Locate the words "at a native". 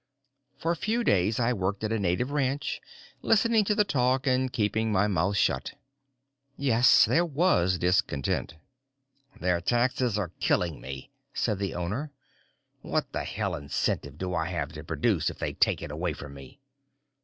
1.83-2.31